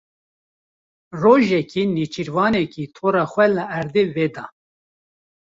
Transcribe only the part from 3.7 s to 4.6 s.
erdê veda.